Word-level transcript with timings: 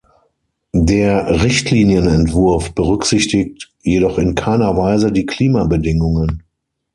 Der 0.73 1.43
Richtlinienentwurf 1.43 2.73
berücksichtigt 2.73 3.71
jedoch 3.83 4.17
in 4.17 4.33
keiner 4.33 4.75
Weise 4.75 5.11
die 5.11 5.27
Klimabedingungen. 5.27 6.41